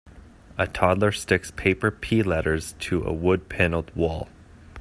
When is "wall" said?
3.95-4.29